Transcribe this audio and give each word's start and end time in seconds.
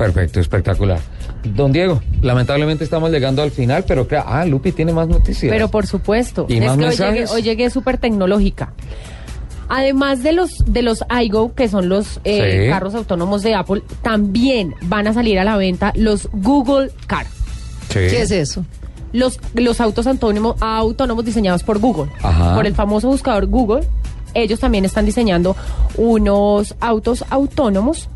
Perfecto, 0.00 0.40
espectacular. 0.40 0.98
Don 1.44 1.72
Diego, 1.72 2.00
lamentablemente 2.22 2.84
estamos 2.84 3.10
llegando 3.10 3.42
al 3.42 3.50
final, 3.50 3.84
pero 3.86 4.08
crea, 4.08 4.24
ah, 4.26 4.46
Lupi 4.46 4.72
tiene 4.72 4.94
más 4.94 5.08
noticias. 5.08 5.52
Pero 5.52 5.68
por 5.68 5.86
supuesto, 5.86 6.46
¿Y 6.48 6.54
es 6.56 6.64
más 6.64 6.78
que 6.78 6.86
hoy 6.86 6.96
llegué, 6.96 7.26
hoy 7.26 7.42
llegué 7.42 7.68
súper 7.68 7.98
tecnológica. 7.98 8.72
Además 9.68 10.22
de 10.22 10.32
los 10.32 10.64
de 10.66 10.80
los 10.80 11.04
iGo, 11.22 11.54
que 11.54 11.68
son 11.68 11.90
los 11.90 12.18
eh, 12.24 12.62
Sí. 12.64 12.70
carros 12.70 12.94
autónomos 12.94 13.42
de 13.42 13.54
Apple, 13.54 13.82
también 14.00 14.74
van 14.82 15.06
a 15.06 15.12
salir 15.12 15.38
a 15.38 15.44
la 15.44 15.58
venta 15.58 15.92
los 15.94 16.30
Google 16.32 16.90
Car. 17.06 17.26
Sí. 17.88 17.98
¿Qué 18.08 18.22
es 18.22 18.30
eso? 18.30 18.64
Los, 19.12 19.38
los 19.54 19.82
autos 19.82 20.06
autónomos, 20.06 20.56
autónomos 20.60 21.26
diseñados 21.26 21.62
por 21.62 21.78
Google, 21.78 22.10
Ajá. 22.22 22.54
por 22.54 22.66
el 22.66 22.74
famoso 22.74 23.08
buscador 23.08 23.46
Google. 23.46 23.86
Ellos 24.32 24.60
también 24.60 24.86
están 24.86 25.04
diseñando 25.04 25.54
unos 25.96 26.74
autos 26.80 27.24
autónomos 27.28 28.08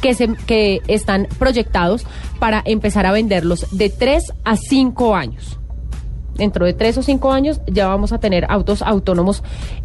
que, 0.00 0.14
se, 0.14 0.28
que 0.46 0.80
están 0.88 1.28
proyectados 1.38 2.06
para 2.38 2.62
empezar 2.64 3.06
a 3.06 3.12
venderlos 3.12 3.66
de 3.76 3.90
3 3.90 4.32
a 4.44 4.56
5 4.56 5.14
años. 5.14 5.60
Dentro 6.40 6.64
de 6.64 6.72
3 6.72 6.96
o 6.96 7.02
5 7.02 7.32
años 7.32 7.60
ya 7.66 7.88
vamos 7.88 8.14
a 8.14 8.18
tener 8.18 8.46
autos 8.48 8.80
autónomos 8.80 9.42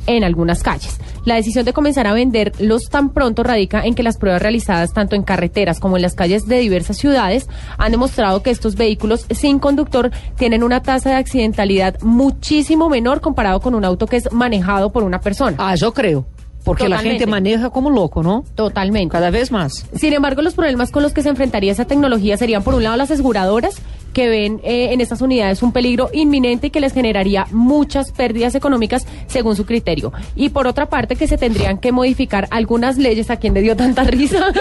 en 0.07 0.23
algunas 0.23 0.63
calles. 0.63 1.01
La 1.25 1.35
decisión 1.35 1.65
de 1.65 1.73
comenzar 1.73 2.07
a 2.07 2.13
venderlos 2.13 2.83
tan 2.89 3.09
pronto 3.09 3.43
radica 3.43 3.83
en 3.83 3.93
que 3.93 4.03
las 4.03 4.17
pruebas 4.17 4.41
realizadas 4.41 4.93
tanto 4.93 5.17
en 5.17 5.23
carreteras 5.23 5.81
como 5.81 5.97
en 5.97 6.03
las 6.03 6.15
calles 6.15 6.45
de 6.45 6.59
diversas 6.59 6.95
ciudades 6.95 7.49
han 7.77 7.91
demostrado 7.91 8.41
que 8.41 8.51
estos 8.51 8.75
vehículos 8.75 9.25
sin 9.31 9.59
conductor 9.59 10.11
tienen 10.37 10.63
una 10.63 10.81
tasa 10.81 11.09
de 11.09 11.15
accidentalidad 11.15 11.99
muchísimo 12.01 12.87
menor 12.87 13.19
comparado 13.19 13.59
con 13.59 13.75
un 13.75 13.83
auto 13.83 14.07
que 14.07 14.15
es 14.15 14.31
manejado 14.31 14.93
por 14.93 15.03
una 15.03 15.19
persona. 15.19 15.57
Ah, 15.59 15.75
yo 15.75 15.93
creo. 15.93 16.25
Porque 16.65 16.89
la 16.89 16.97
gente 16.99 17.27
maneja 17.27 17.69
como 17.69 17.89
loco, 17.89 18.23
¿no? 18.23 18.43
Totalmente. 18.55 19.11
Cada 19.11 19.29
vez 19.29 19.51
más. 19.51 19.85
Sin 19.95 20.13
embargo, 20.13 20.41
los 20.41 20.55
problemas 20.55 20.91
con 20.91 21.03
los 21.03 21.13
que 21.13 21.21
se 21.21 21.29
enfrentaría 21.29 21.71
esa 21.71 21.85
tecnología 21.85 22.37
serían, 22.37 22.63
por 22.63 22.73
un 22.73 22.83
lado, 22.83 22.97
las 22.97 23.11
aseguradoras 23.11 23.81
que 24.15 24.29
ven 24.29 24.61
eh, 24.63 24.93
en 24.93 25.01
estas 25.01 25.19
unidades 25.21 25.61
un 25.61 25.73
peligro 25.73 26.09
inminente 26.13 26.67
y 26.67 26.69
que 26.69 26.79
les 26.79 26.93
generaría 26.93 27.45
muchas 27.51 28.13
pérdidas 28.13 28.55
económicas 28.55 29.05
según 29.27 29.57
su 29.57 29.65
criterio. 29.65 30.13
Y 30.37 30.49
por 30.49 30.67
otra 30.67 30.85
parte, 30.85 31.17
que 31.17 31.27
se 31.27 31.37
tendrían 31.37 31.77
que 31.79 31.91
modificar 31.91 32.47
algunas 32.49 32.97
leyes. 32.97 33.29
¿A 33.29 33.35
quien 33.35 33.53
le 33.53 33.61
dio 33.61 33.75
tanta 33.75 34.03
risa? 34.05 34.47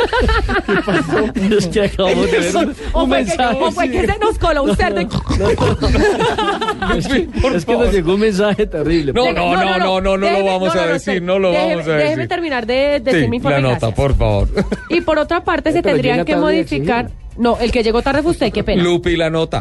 Es 1.57 1.69
que 1.69 1.83
acabamos 1.83 2.31
de 2.31 2.39
ver 2.41 2.57
un, 2.57 2.75
¿O 2.93 3.03
un 3.05 3.09
fue 3.09 3.19
que- 3.19 3.25
mensaje. 3.27 3.59
o 3.63 3.71
fue 3.71 3.91
que 3.91 4.01
se 4.07 4.19
nos 4.19 4.39
coló 4.39 4.75
cerdo? 4.75 5.01
Es 6.99 7.07
que, 7.09 7.29
es 7.55 7.65
que 7.65 7.73
nos 7.77 7.93
llegó 7.93 8.15
un 8.15 8.21
mensaje 8.21 8.67
terrible. 8.67 9.13
No, 9.13 9.33
no, 9.33 9.55
no, 9.57 9.79
no, 9.79 9.79
no, 9.79 10.01
no 10.01 10.17
lo 10.17 10.27
Déjeme- 10.27 10.45
vamos 10.47 10.75
a 10.77 10.87
decir, 10.87 11.23
no 11.23 11.39
lo 11.39 11.53
déjeme- 11.53 11.71
vamos 11.77 11.89
a 11.89 11.93
Déjeme 11.93 12.11
decir. 12.17 12.29
terminar 12.29 12.67
de 12.67 13.01
decir 13.01 13.29
mi 13.29 13.39
Sí, 13.41 13.49
la 13.49 13.61
nota, 13.61 13.91
por 13.93 14.17
favor. 14.17 14.49
Y 14.89 15.01
por 15.01 15.19
otra 15.19 15.45
parte, 15.45 15.71
se 15.73 15.83
tendrían 15.83 16.25
que 16.25 16.37
modificar. 16.37 17.11
No, 17.37 17.59
el 17.59 17.73
que 17.73 17.83
llegó 17.83 18.03
tarde 18.03 18.23
fue 18.23 18.33
usted, 18.33 18.53
qué 18.53 18.63
pena. 18.63 18.83
Lupi, 18.83 19.17
la 19.17 19.31
nota. 19.31 19.61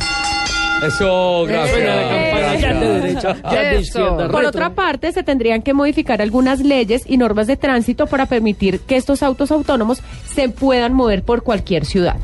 Eso, 0.85 1.45
gracias. 1.47 2.79
De 2.79 2.99
derecha, 2.99 3.33
de 3.33 3.79
izquierda. 3.79 4.29
Por 4.29 4.45
otra 4.45 4.75
parte, 4.75 5.11
se 5.11 5.23
tendrían 5.23 5.61
que 5.61 5.73
modificar 5.73 6.21
algunas 6.21 6.59
leyes 6.59 7.03
y 7.05 7.17
normas 7.17 7.47
de 7.47 7.55
tránsito 7.55 8.07
para 8.07 8.25
permitir 8.25 8.79
que 8.81 8.97
estos 8.97 9.23
autos 9.23 9.51
autónomos 9.51 10.01
se 10.25 10.49
puedan 10.49 10.93
mover 10.93 11.23
por 11.23 11.43
cualquier 11.43 11.85
ciudad. 11.85 12.17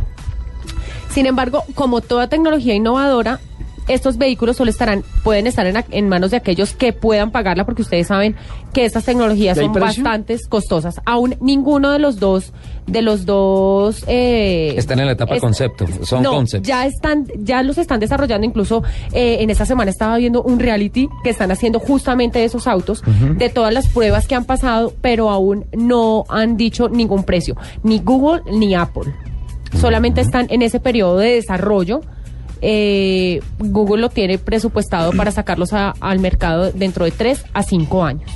Sin 1.09 1.25
embargo, 1.25 1.63
como 1.73 2.02
toda 2.02 2.28
tecnología 2.28 2.75
innovadora, 2.75 3.40
estos 3.89 4.17
vehículos 4.17 4.55
solo 4.57 4.69
estarán, 4.72 5.03
pueden 5.23 5.47
estar 5.47 5.66
en, 5.67 5.83
en 5.91 6.07
manos 6.09 6.31
de 6.31 6.38
aquellos 6.38 6.73
que 6.73 6.94
puedan 6.94 7.31
pagarla, 7.31 7.66
porque 7.66 7.81
ustedes 7.81 8.07
saben 8.07 8.35
que 8.73 8.85
estas 8.85 9.03
tecnologías 9.03 9.57
¿Y 9.57 9.61
hay 9.61 9.66
son 9.66 9.73
precio? 9.73 10.03
bastante 10.03 10.38
costosas. 10.47 11.01
Aún 11.05 11.35
ninguno 11.41 11.91
de 11.91 11.99
los 11.99 12.19
dos, 12.19 12.53
de 12.88 13.01
los 13.01 13.25
dos, 13.25 14.03
eh, 14.07 14.73
Están 14.78 14.99
en 14.99 15.07
la 15.07 15.11
etapa 15.13 15.35
es- 15.35 15.41
concepto, 15.41 15.85
son 16.03 16.23
no, 16.23 16.31
concepts. 16.31 16.67
ya 16.67 16.85
están, 16.85 17.25
ya 17.39 17.63
los 17.63 17.78
están 17.78 17.99
desarrollando. 17.99 18.45
Incluso 18.45 18.83
eh, 19.11 19.38
en 19.41 19.49
esta 19.49 19.66
semana 19.66 19.89
estaba 19.91 20.17
viendo 20.17 20.41
un 20.44 20.59
reality 20.59 21.07
que 21.23 21.29
están 21.31 21.51
haciendo 21.51 21.79
justamente 21.79 22.39
de 22.39 22.45
esos 22.45 22.67
autos, 22.67 23.01
de 23.38 23.49
todas 23.49 23.73
las 23.73 23.88
pruebas 23.88 24.28
que 24.28 24.35
han 24.35 24.45
pasado, 24.45 24.94
pero 25.01 25.29
aún 25.29 25.66
no 25.75 26.25
han 26.29 26.55
dicho 26.57 26.89
ningún 26.89 27.23
precio, 27.23 27.55
ni 27.83 27.99
Google 27.99 28.41
ni 28.51 28.75
Apple. 28.75 29.13
Solamente 29.79 30.22
están 30.22 30.47
en 30.49 30.61
ese 30.61 30.79
periodo 30.79 31.17
de 31.17 31.33
desarrollo. 31.35 32.01
Eh, 32.62 33.40
Google 33.59 34.02
lo 34.02 34.09
tiene 34.09 34.38
presupuestado 34.38 35.12
para 35.14 35.31
sacarlos 35.31 35.74
a- 35.74 35.94
al 36.00 36.20
mercado 36.20 36.72
dentro 36.72 37.06
de 37.06 37.12
3 37.12 37.44
a 37.53 37.64
5 37.64 38.03
años. 38.03 38.30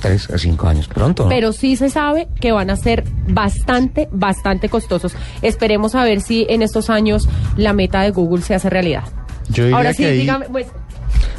Tres 0.00 0.30
a 0.30 0.38
cinco 0.38 0.66
años, 0.66 0.88
pronto. 0.88 1.24
¿no? 1.24 1.28
Pero 1.28 1.52
sí 1.52 1.76
se 1.76 1.90
sabe 1.90 2.26
que 2.40 2.52
van 2.52 2.70
a 2.70 2.76
ser 2.76 3.04
bastante, 3.28 4.08
bastante 4.10 4.70
costosos. 4.70 5.12
Esperemos 5.42 5.94
a 5.94 6.04
ver 6.04 6.22
si 6.22 6.46
en 6.48 6.62
estos 6.62 6.88
años 6.88 7.28
la 7.58 7.74
meta 7.74 8.00
de 8.00 8.10
Google 8.10 8.42
se 8.42 8.54
hace 8.54 8.70
realidad. 8.70 9.02
Yo 9.50 9.64
diría 9.64 9.76
Ahora 9.76 9.92
sí, 9.92 10.02
que 10.04 10.08
ahí- 10.08 10.18
dígame, 10.20 10.46
pues, 10.46 10.68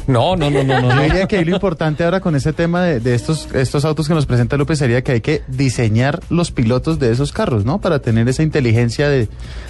No, 0.06 0.36
no, 0.36 0.50
no, 0.50 0.62
no, 0.64 0.80
no. 0.80 0.88
Yo 0.90 0.94
no. 0.96 1.02
diría 1.02 1.26
que 1.26 1.36
ahí 1.38 1.44
lo 1.44 1.54
importante 1.54 2.04
ahora 2.04 2.20
con 2.20 2.34
ese 2.36 2.52
tema 2.52 2.82
de, 2.82 3.00
de 3.00 3.14
estos, 3.14 3.48
estos 3.54 3.84
autos 3.84 4.08
que 4.08 4.14
nos 4.14 4.26
presenta 4.26 4.56
Lupe 4.56 4.76
sería 4.76 5.02
que 5.02 5.12
hay 5.12 5.20
que 5.20 5.42
diseñar 5.48 6.20
los 6.30 6.50
pilotos 6.50 6.98
de 6.98 7.12
esos 7.12 7.32
carros, 7.32 7.64
¿no? 7.64 7.80
Para 7.80 8.00
tener 8.00 8.28
esa 8.28 8.42
inteligencia 8.42 9.08
de, 9.08 9.28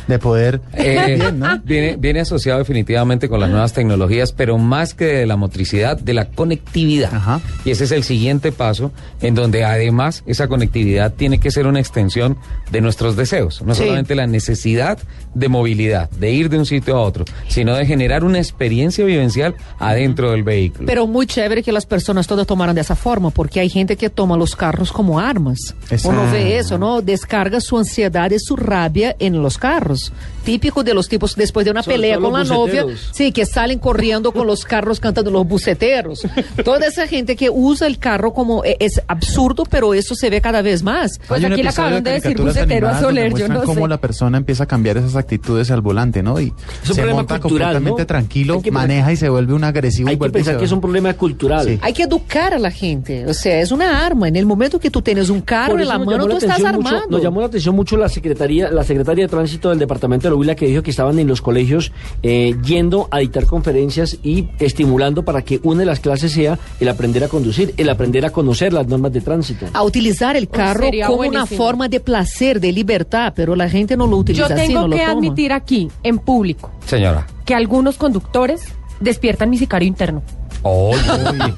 de 0.08 0.18
poder... 0.18 0.60
Eh, 0.74 1.16
bien, 1.18 1.38
¿no? 1.38 1.60
viene, 1.64 1.96
viene 1.98 2.20
asociado 2.20 2.58
definitivamente 2.58 3.28
con 3.28 3.40
las 3.40 3.50
nuevas 3.50 3.72
tecnologías, 3.72 4.32
pero 4.32 4.58
más 4.58 4.94
que 4.94 5.04
de 5.06 5.26
la 5.26 5.36
motricidad, 5.36 5.98
de 5.98 6.14
la 6.14 6.26
conectividad. 6.30 7.14
Ajá. 7.14 7.40
Y 7.64 7.70
ese 7.70 7.84
es 7.84 7.92
el 7.92 8.02
siguiente 8.04 8.52
paso, 8.52 8.92
en 9.20 9.34
donde 9.34 9.64
además 9.64 10.22
esa 10.26 10.48
conectividad 10.48 11.12
tiene 11.14 11.38
que 11.40 11.50
ser 11.50 11.66
una 11.66 11.80
extensión 11.80 12.36
de 12.70 12.80
nuestros 12.80 13.16
deseos. 13.16 13.62
No 13.62 13.74
Sí. 13.74 13.82
solamente 13.82 14.14
la 14.14 14.26
necesidad 14.26 14.98
de 15.34 15.48
movilidad, 15.48 16.10
de 16.10 16.30
ir 16.30 16.48
de 16.50 16.58
un 16.58 16.66
sitio 16.66 16.96
a 16.96 17.00
otro, 17.00 17.24
sino 17.48 17.74
de 17.74 17.86
generar 17.86 18.24
una 18.24 18.38
experiencia 18.38 19.04
vivencial 19.04 19.54
adentro 19.78 20.21
del 20.30 20.42
vehículo. 20.42 20.86
Pero 20.86 21.06
muy 21.06 21.26
chévere 21.26 21.62
que 21.62 21.72
las 21.72 21.86
personas 21.86 22.26
todas 22.26 22.46
tomaran 22.46 22.74
de 22.74 22.80
esa 22.80 22.96
forma, 22.96 23.30
porque 23.30 23.60
hay 23.60 23.68
gente 23.68 23.96
que 23.96 24.10
toma 24.10 24.36
los 24.36 24.56
carros 24.56 24.92
como 24.92 25.18
armas. 25.18 25.74
Exacto. 25.90 26.08
Uno 26.08 26.30
ve 26.30 26.58
eso, 26.58 26.78
¿no? 26.78 27.02
Descarga 27.02 27.60
su 27.60 27.78
ansiedad 27.78 28.30
y 28.30 28.38
su 28.38 28.56
rabia 28.56 29.16
en 29.18 29.42
los 29.42 29.58
carros. 29.58 30.12
Típico 30.44 30.82
de 30.82 30.94
los 30.94 31.08
tipos 31.08 31.34
después 31.36 31.64
de 31.64 31.70
una 31.70 31.82
Sobre 31.82 31.96
pelea 31.96 32.18
con 32.18 32.32
la 32.32 32.44
novia, 32.44 32.84
sí, 33.12 33.32
que 33.32 33.46
salen 33.46 33.78
corriendo 33.78 34.32
con 34.32 34.46
los 34.46 34.64
carros 34.64 34.98
cantando 35.00 35.30
los 35.30 35.46
buceteros. 35.46 36.22
Toda 36.64 36.86
esa 36.86 37.06
gente 37.06 37.36
que 37.36 37.48
usa 37.50 37.86
el 37.86 37.98
carro 37.98 38.32
como 38.32 38.64
eh, 38.64 38.76
es 38.80 39.00
absurdo, 39.06 39.64
pero 39.68 39.94
eso 39.94 40.14
se 40.14 40.30
ve 40.30 40.40
cada 40.40 40.62
vez 40.62 40.82
más. 40.82 41.20
Pues 41.28 41.44
aquí 41.44 41.62
le 41.62 41.68
acabaron 41.68 42.02
de 42.02 42.12
decir 42.12 42.36
bucetero 42.40 42.88
a 42.88 43.00
Soler, 43.00 43.32
yo 43.34 43.48
no 43.48 43.62
cómo 43.64 43.82
sé. 43.82 43.88
la 43.88 43.98
persona 43.98 44.38
empieza 44.38 44.64
a 44.64 44.66
cambiar 44.66 44.96
esas 44.96 45.16
actitudes 45.16 45.70
al 45.70 45.80
volante, 45.80 46.22
¿no? 46.22 46.40
Y 46.40 46.52
Es 46.82 46.90
un 46.90 46.94
se 46.96 47.00
problema 47.02 47.16
monta 47.20 47.40
cultural, 47.40 47.74
completamente 47.74 48.02
¿no? 48.02 48.06
tranquilo, 48.06 48.54
Hay 48.54 48.62
que- 48.62 48.70
maneja 48.70 49.12
y 49.12 49.16
se 49.16 49.28
vuelve 49.28 49.54
un 49.54 49.64
agresivo. 49.64 50.08
Hay 50.08 50.16
y 50.16 50.18
que 50.18 50.30
pensar 50.30 50.58
que 50.58 50.64
es 50.64 50.72
un 50.72 50.80
problema 50.80 51.12
cultural. 51.14 51.66
Sí. 51.66 51.78
Hay 51.82 51.92
que 51.92 52.02
educar 52.04 52.54
a 52.54 52.58
la 52.58 52.70
gente, 52.70 53.26
o 53.26 53.34
sea, 53.34 53.60
es 53.60 53.70
una 53.72 54.04
arma. 54.04 54.28
En 54.28 54.36
el 54.36 54.46
momento 54.46 54.78
que 54.80 54.90
tú 54.90 55.02
tienes 55.02 55.30
un 55.30 55.40
carro 55.40 55.78
en 55.78 55.88
la 55.88 55.98
mano, 55.98 56.24
tú 56.26 56.32
la 56.32 56.38
estás 56.38 56.60
mucho- 56.74 57.02
nos 57.08 57.22
llamó 57.22 57.40
la 57.40 57.46
atención 57.46 57.74
mucho 57.74 57.96
la 57.96 58.08
secretaría, 58.08 58.70
la 58.70 58.82
secretaria 58.84 59.24
de 59.24 59.28
tránsito 59.28 59.70
del 59.70 59.78
departamento 59.78 60.28
Huila 60.36 60.54
que 60.54 60.66
dijo 60.66 60.82
que 60.82 60.90
estaban 60.90 61.18
en 61.18 61.26
los 61.28 61.40
colegios 61.40 61.92
eh, 62.22 62.54
yendo 62.64 63.08
a 63.10 63.18
dictar 63.18 63.46
conferencias 63.46 64.18
y 64.22 64.48
estimulando 64.58 65.24
para 65.24 65.42
que 65.42 65.60
una 65.62 65.80
de 65.80 65.86
las 65.86 66.00
clases 66.00 66.32
sea 66.32 66.58
el 66.80 66.88
aprender 66.88 67.24
a 67.24 67.28
conducir, 67.28 67.74
el 67.76 67.88
aprender 67.88 68.24
a 68.24 68.30
conocer 68.30 68.72
las 68.72 68.86
normas 68.86 69.12
de 69.12 69.20
tránsito. 69.20 69.66
a 69.72 69.82
utilizar 69.82 70.36
el 70.36 70.48
carro 70.48 70.84
sería 70.84 71.06
como 71.06 71.28
una 71.28 71.46
forma 71.46 71.88
de 71.88 72.00
placer, 72.00 72.60
de 72.60 72.72
libertad, 72.72 73.32
pero 73.34 73.54
la 73.56 73.68
gente 73.68 73.96
no 73.96 74.06
lo 74.06 74.16
utiliza 74.16 74.48
yo 74.48 74.54
así, 74.54 74.66
tengo 74.66 74.80
no 74.82 74.88
lo 74.88 74.96
que 74.96 75.02
toma. 75.02 75.12
admitir 75.12 75.52
aquí, 75.52 75.90
en 76.02 76.18
público, 76.18 76.70
Señora. 76.86 77.26
que 77.44 77.54
algunos 77.54 77.96
conductores 77.96 78.62
despiertan 79.00 79.50
mi 79.50 79.58
sicario 79.58 79.88
interno. 79.88 80.22
Oye, 80.62 80.98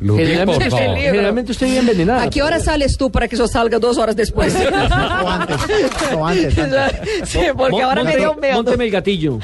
Lupi, 0.00 0.18
por 0.22 0.26
Generalmente, 0.26 0.70
favor. 0.70 0.96
generalmente 0.96 1.52
usted 1.52 1.66
vive 1.66 1.78
envenenada. 1.78 2.22
¿A 2.24 2.30
qué 2.30 2.42
hora 2.42 2.58
sales 2.60 2.96
tú 2.96 3.10
para 3.10 3.28
que 3.28 3.36
yo 3.36 3.46
salga 3.46 3.78
dos 3.78 3.96
horas 3.98 4.16
después? 4.16 4.54
O 5.24 5.28
antes, 5.30 5.56
o 6.14 6.26
antes, 6.26 6.58
antes. 6.58 7.00
sí, 7.28 7.38
porque 7.56 7.82
ahora 7.82 8.02
me 8.04 8.16
dio 8.16 8.34
miedo. 8.34 8.54
Mónteme 8.56 8.84
el 8.84 8.90
gatillo. 8.90 9.38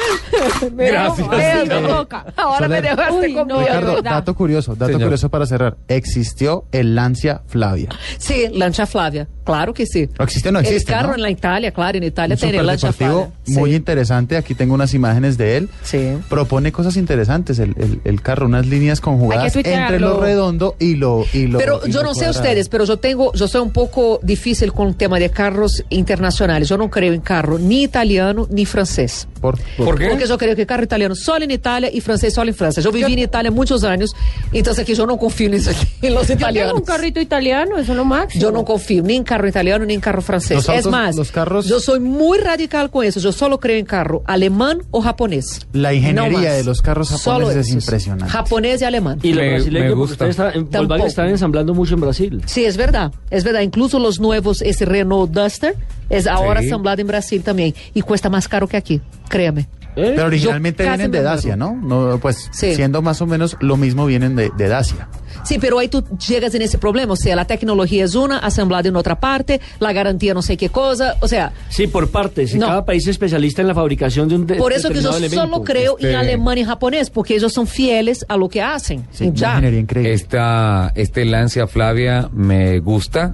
Me 0.75 0.85
dio 0.85 0.93
Gracias. 0.93 1.29
miedo. 1.69 1.89
Toca. 1.89 2.27
Ahora 2.37 2.69
me 2.69 2.77
Soler. 2.77 2.97
dejaste 2.97 3.27
Uy, 3.27 3.35
con 3.35 3.49
no, 3.49 3.55
miedo. 3.59 3.67
Ricardo, 3.69 3.95
verdad. 3.97 4.11
dato 4.11 4.35
curioso, 4.35 4.73
dato 4.75 4.87
Señor. 4.87 5.03
curioso 5.03 5.29
para 5.31 5.47
cerrar. 5.47 5.77
Existió 5.89 6.65
el 6.73 6.95
Lancia 6.95 7.43
Flavia. 7.47 7.89
Sí, 8.19 8.47
Lancia 8.53 8.87
Flavia. 8.87 9.29
Claro 9.45 9.73
que 9.75 9.87
sí. 9.87 10.09
¿No 10.19 10.25
existe 10.25 10.49
o 10.49 10.53
no 10.53 10.61
existe, 10.61 10.93
El 10.93 10.97
carro 10.99 11.09
no? 11.11 11.15
en 11.17 11.23
la 11.23 11.31
Italia, 11.31 11.73
claro, 11.73 11.99
en 11.99 12.05
Italia 12.05 12.35
Un 12.35 12.41
tiene 12.41 12.63
Lancia 12.63 12.93
superdeportivo 12.93 13.33
Flavia. 13.45 13.61
muy 13.61 13.71
Sí. 13.71 13.77
interesante. 13.77 14.37
Aquí 14.37 14.55
tengo 14.55 14.75
unas 14.75 14.95
imágenes 14.95 15.39
de 15.39 15.57
él. 15.57 15.69
Sí. 15.83 16.19
Propone 16.29 16.73
cosas 16.73 16.97
interesantes 16.97 17.59
el, 17.59 17.75
el- 17.79 18.01
el 18.05 18.23
carro, 18.23 18.47
unas 18.47 18.67
líneas 18.67 18.80
conjugadas 19.01 19.53
tuitearlo. 19.53 19.83
entre 19.85 20.01
lo 20.01 20.21
redondo 20.21 20.77
y 20.79 20.95
lo 20.97 21.25
y 21.33 21.47
lo 21.47 21.59
Pero 21.59 21.81
y 21.87 21.91
yo 21.91 22.01
lo 22.03 22.09
no 22.09 22.15
sé 22.15 22.21
cuadrado. 22.25 22.41
ustedes, 22.43 22.69
pero 22.69 22.85
yo 22.85 22.97
tengo, 22.99 23.33
yo 23.35 23.47
soy 23.49 23.61
un 23.61 23.71
poco 23.71 24.21
difícil 24.23 24.73
con 24.73 24.89
el 24.89 24.97
tema 24.97 25.19
de 25.19 25.31
carros 25.31 25.85
internacionales. 25.91 26.69
Yo 26.69 26.77
no 26.79 26.91
creo 26.91 27.13
en 27.13 27.21
carro 27.21 27.59
ni 27.59 27.83
italiano 27.83 28.47
ni 28.51 28.65
francés. 28.67 29.27
Por, 29.41 29.59
¿Por 29.77 29.99
qué? 29.99 30.09
Porque 30.09 30.27
yo 30.27 30.37
creo 30.37 30.55
que 30.55 30.67
carro 30.67 30.85
italiano 30.85 31.15
solo 31.15 31.45
en 31.45 31.51
Italia 31.51 31.89
y 31.93 32.01
francés 32.01 32.35
solo 32.35 32.51
en 32.51 32.55
Francia. 32.55 32.83
Yo 32.83 32.93
viví 32.93 33.13
en 33.13 33.21
Italia 33.21 33.51
muchos 33.51 33.85
años, 33.85 34.15
entonces 34.53 34.83
aquí 34.83 34.95
yo 34.95 35.07
no 35.07 35.17
confío 35.17 35.47
en, 35.49 35.55
eso- 35.55 35.71
en 36.03 36.15
los 36.15 36.23
Yo 36.25 36.29
tengo 36.29 36.41
italianos. 36.41 36.75
un 36.75 36.83
carrito 36.85 37.21
italiano, 37.21 37.79
eso 37.79 37.93
es 37.93 37.97
lo 37.97 38.05
máximo. 38.05 38.43
Yo 38.43 38.51
no 38.51 38.65
confío 38.65 39.03
ni 39.03 39.17
en 39.17 39.25
carro 39.25 39.49
italiano 39.49 39.85
ni 39.87 39.95
en 39.95 40.01
carro 40.01 40.21
francés. 40.23 40.57
Los 40.57 40.69
es 40.69 40.85
autos- 40.85 40.91
más, 40.93 41.17
los 41.17 41.33
carros- 41.33 41.67
yo 41.67 41.81
soy 41.81 42.01
muy 42.01 42.39
radical 42.39 42.91
con 42.91 43.05
eso. 43.05 43.19
Yo 43.21 43.33
solo 43.33 43.59
creo 43.61 43.77
en 43.79 43.87
carro 43.87 44.23
alemán 44.27 44.83
o 44.91 45.01
japonés. 45.01 45.67
La 45.73 45.95
ingeniería 45.95 46.51
No 46.51 46.57
de 46.57 46.65
los 46.65 46.83
carros 46.83 47.09
Solo 47.09 47.47
japoneses 47.47 47.57
es 47.57 47.69
esos. 47.73 47.83
impresionante. 47.85 48.31
Japonés 48.33 48.70
y 48.79 48.85
alemán. 48.85 49.19
Y 49.23 49.33
los 49.33 49.43
Me- 49.43 49.51
brasileños, 49.51 49.73
me 49.73 49.89
porque 49.97 50.01
gusta. 50.01 50.13
ustedes 50.13 50.31
están- 50.31 50.53
Tampoco. 50.53 50.79
Volkswagen 50.89 51.07
están 51.07 51.29
ensamblando 51.29 51.75
mucho 51.75 51.95
en 51.95 52.01
Brasil. 52.01 52.43
Sí, 52.47 52.65
es 52.65 52.77
verdad, 52.77 53.13
es 53.31 53.45
verdad. 53.45 53.61
Incluso 53.63 53.99
los 53.99 54.21
nuevos, 54.21 54.63
ese 54.63 54.85
Renault 54.85 55.31
Duster, 55.33 55.75
es 56.09 56.27
ahora 56.27 56.61
Sí. 56.61 56.67
asamblado 56.67 57.01
en 57.01 57.07
Brasil 57.07 57.43
también. 57.43 57.75
Y 57.95 58.03
cuesta 58.03 58.29
más 58.29 58.49
caro 58.49 58.67
que 58.69 58.77
aquí, 58.77 59.01
créame. 59.29 59.67
¿Eh? 59.97 60.13
Pero 60.15 60.27
originalmente 60.27 60.83
vienen 60.85 61.11
de 61.11 61.23
Dacia, 61.23 61.57
¿no? 61.57 61.75
no 61.75 62.19
pues 62.21 62.49
Sí. 62.53 62.75
siendo 62.75 63.03
más 63.03 63.21
o 63.21 63.27
menos 63.27 63.57
lo 63.61 63.77
mismo 63.77 64.07
vienen 64.07 64.37
de, 64.37 64.51
de 64.57 64.69
Dacia. 64.69 65.09
Sí, 65.43 65.59
pero 65.59 65.79
ahí 65.79 65.89
tú 65.89 66.05
llegas 66.29 66.55
en 66.55 66.63
ese 66.63 66.77
problema. 66.79 67.15
O 67.15 67.17
sea, 67.17 67.35
la 67.35 67.47
tecnología 67.47 68.05
es 68.05 68.15
una, 68.15 68.39
asamblada 68.39 68.89
en 68.89 68.97
otra 68.97 69.19
parte, 69.19 69.61
la 69.79 69.93
garantía 69.93 70.35
no 70.35 70.43
sé 70.43 70.57
qué 70.57 70.69
cosa. 70.69 71.17
O 71.21 71.29
sea, 71.29 71.53
Sí, 71.71 71.87
por 71.87 72.11
partes. 72.11 72.55
No. 72.55 72.67
Cada 72.67 72.85
país 72.85 73.03
es 73.05 73.09
especialista 73.11 73.63
en 73.63 73.69
la 73.69 73.75
fabricación 73.75 74.29
de 74.29 74.35
un 74.37 74.47
de- 74.47 74.57
por 74.57 74.73
eso 74.73 74.89
que 74.91 75.01
yo 75.01 75.11
elemento. 75.11 75.37
solo 75.37 75.65
creo 75.65 75.97
en 75.99 76.07
Este- 76.07 76.17
alemán 76.17 76.59
y 76.59 76.65
japonés, 76.65 77.11
porque 77.11 77.35
ellos 77.37 77.53
son 77.53 77.67
fieles 77.67 78.25
a 78.29 78.37
lo 78.37 78.49
que 78.49 78.61
hacen. 78.63 79.07
Sí, 79.13 79.31
ya. 79.35 79.51
ingeniería 79.51 79.81
increíble. 79.81 80.13
Esta, 80.13 80.93
este 80.95 81.25
Lancia 81.25 81.67
Flavia 81.67 82.29
me 82.33 82.79
gusta, 82.81 83.33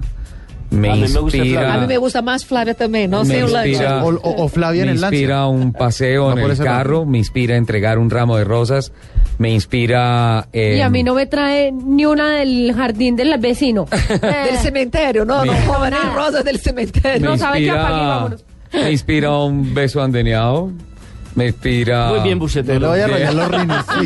me 0.69 0.89
A 0.91 0.95
mí 0.95 1.01
me 1.01 1.19
gusta 1.19 1.37
inspira. 1.37 1.59
Flavia. 1.61 1.73
A 1.73 1.77
mí 1.81 1.87
me 1.87 1.97
gusta 1.97 2.21
más 2.21 2.45
Flavia 2.45 2.73
también, 2.73 3.09
no 3.11 3.23
me 3.23 3.33
sé 3.35 3.39
inspira. 3.39 4.03
O- 4.03 4.09
o- 4.15 4.43
o 4.43 4.47
Flavia 4.49 4.81
en 4.81 4.87
me 4.87 4.93
el 4.95 5.01
Lancia. 5.01 5.17
inspira 5.19 5.47
un 5.47 5.71
paseo 5.73 6.27
Va 6.27 6.33
en 6.33 6.39
el 6.51 6.57
carro, 6.57 7.05
me 7.05 7.17
inspira 7.19 7.55
entregar 7.55 7.97
un 7.99 8.09
ramo 8.09 8.35
de 8.37 8.43
rosas, 8.43 8.91
me 9.37 9.49
inspira... 9.51 10.47
Y 10.51 10.57
eh, 10.59 10.83
a 10.83 10.89
mí 10.89 11.03
no 11.03 11.13
me 11.13 11.25
trae 11.25 11.71
ni 11.71 12.05
una 12.05 12.31
del 12.37 12.73
jardín 12.75 13.15
del 13.15 13.37
vecino. 13.39 13.85
Del 14.21 14.57
cementerio, 14.57 15.23
no, 15.25 15.45
no, 15.45 15.53
joven, 15.67 15.93
ni 15.93 16.15
rosas 16.15 16.43
del 16.43 16.59
cementerio. 16.59 17.21
me 17.21 17.27
No, 17.27 17.37
¿sabe 17.37 17.59
qué? 17.59 17.69
Apague 17.69 17.85
y 17.93 17.97
inspira, 17.99 18.07
vámonos. 18.15 18.45
me 18.73 18.91
inspira 18.91 19.31
un 19.37 19.73
beso 19.73 20.01
andeneado, 20.01 20.71
me 21.37 21.47
inspira... 21.47 22.09
Muy 22.09 22.19
bien, 22.21 22.37
No 22.37 22.43
Bucetero. 22.43 22.79
le 22.79 22.87
vaya 22.87 23.05
a 23.05 23.07
rayar 23.07 23.33
los 23.33 23.47
rines. 23.51 23.77
sí. 23.99 24.05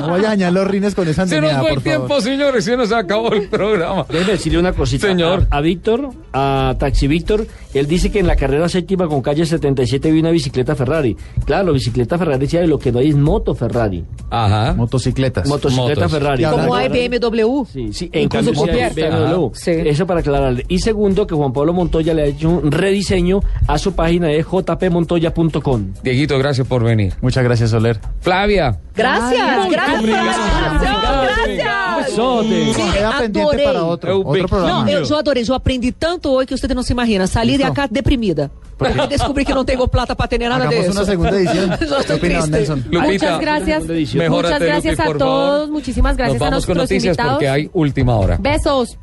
No 0.00 0.08
vaya 0.08 0.26
a 0.26 0.30
dañar 0.30 0.52
los 0.52 0.66
rines 0.66 0.94
con 0.94 1.06
esa 1.08 1.26
Se 1.26 1.40
nos 1.40 1.50
antenada, 1.50 1.60
fue 1.60 1.72
el 1.72 1.82
tiempo, 1.82 2.08
favor. 2.08 2.22
señores, 2.22 2.64
se 2.64 2.76
nos 2.76 2.92
acabó 2.92 3.32
el 3.32 3.48
programa. 3.48 4.06
Déjeme 4.08 4.32
decirle 4.32 4.58
una 4.58 4.72
cosita. 4.72 5.08
Señor. 5.08 5.46
A, 5.50 5.58
a 5.58 5.60
Víctor, 5.60 6.10
a 6.32 6.74
Taxi 6.78 7.06
Víctor, 7.08 7.46
él 7.74 7.86
dice 7.86 8.10
que 8.10 8.20
en 8.20 8.26
la 8.26 8.36
carrera 8.36 8.68
séptima 8.68 9.08
con 9.08 9.20
calle 9.22 9.44
77 9.44 10.10
vi 10.10 10.20
una 10.20 10.30
bicicleta 10.30 10.74
Ferrari. 10.76 11.16
Claro, 11.44 11.72
bicicleta 11.72 12.16
Ferrari 12.16 12.38
decía 12.40 12.62
lo 12.66 12.78
que 12.78 12.92
no 12.92 13.00
hay 13.00 13.10
es 13.10 13.16
moto 13.16 13.54
Ferrari. 13.54 14.04
Ajá. 14.30 14.72
Motocicletas. 14.74 15.46
Motocicleta 15.48 16.02
Motos. 16.02 16.12
Ferrari. 16.12 16.44
Como 16.44 16.74
hay 16.74 16.88
BMW. 17.08 17.64
Sí, 17.70 17.92
sí, 17.92 18.08
en 18.12 18.22
Incluso 18.22 18.52
cambio 18.52 18.74
sí 18.74 18.80
hay. 18.80 19.10
BMW. 19.10 19.50
Sí. 19.54 19.70
Eso 19.72 20.06
para 20.06 20.20
aclararle. 20.20 20.64
Y 20.68 20.78
segundo, 20.78 21.26
que 21.26 21.34
Juan 21.34 21.52
Pablo 21.52 21.72
Montoya 21.74 22.14
le 22.14 22.22
ha 22.22 22.26
hecho 22.26 22.48
un 22.48 22.70
rediseño 22.70 23.40
a 23.66 23.76
su 23.78 23.92
página 23.94 24.28
de 24.28 24.42
jpmontoya.com. 24.42 25.92
Dieguito, 26.20 26.38
gracias 26.38 26.66
por 26.66 26.84
venir. 26.84 27.14
Muchas 27.22 27.42
gracias, 27.42 27.70
Soler. 27.70 27.98
Flavia, 28.20 28.78
Gracias, 28.94 29.70
gracias 29.70 30.00
por 30.00 30.08
la 30.10 30.16
invitación, 30.18 31.00
gracias. 31.00 32.06
Besote. 32.06 32.74
Sí, 32.74 32.82
Queda 32.92 33.18
pendiente 33.18 33.40
adorei. 33.40 33.64
para 33.64 33.78
Eu 33.78 33.86
otro 33.86 34.24
pe- 34.32 34.38
Não, 34.40 34.46
programa. 34.48 34.90
eu, 34.90 35.02
eu 35.04 35.16
adorei, 35.16 35.44
eu 35.48 35.54
aprendi 35.54 35.92
tanto 35.92 36.28
hoje 36.30 36.46
que 36.48 36.58
você 36.58 36.68
não 36.74 36.82
se 36.82 36.92
imagina. 36.92 37.26
Saí 37.26 37.56
de 37.56 37.62
acá 37.64 37.86
deprimida. 37.90 38.50
Porque 38.76 39.06
descobri 39.06 39.44
que 39.46 39.54
não 39.54 39.64
tenho 39.64 39.86
plata 39.88 40.14
para 40.14 40.28
ter 40.28 40.38
nada 40.40 40.56
Hagamos 40.56 40.74
disso. 40.86 40.90
una 40.92 41.04
segunda 41.06 41.30
edición. 41.30 41.70
Yo 41.70 41.76
¿Qué 41.78 41.84
estoy 42.00 42.16
opina, 42.16 42.40
don 42.40 42.50
triste. 42.50 42.50
Nelson? 42.50 42.84
Lupita, 42.90 43.06
Muchas 43.12 43.40
gracias. 43.40 43.82
Muchas 44.30 44.60
gracias 44.60 44.98
Lupi, 44.98 45.10
a 45.10 45.18
todos. 45.18 45.70
Muchísimas 45.70 46.16
gracias 46.18 46.38
Nos 46.38 46.46
a 46.46 46.50
vamos 46.50 46.66
con 46.66 46.76
nuestros 46.76 46.90
noticias 46.90 47.04
invitados. 47.16 47.32
porque 47.34 47.48
hay 47.48 47.70
última 47.72 48.16
hora. 48.16 48.36
Besos. 48.38 48.98